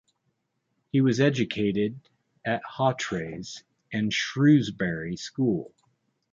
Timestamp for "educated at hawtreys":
1.19-3.63